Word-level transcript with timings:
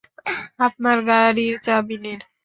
আপনার 0.59 0.97
গাড়ির 1.09 1.55
চাবি 1.65 1.97
নিন। 2.03 2.19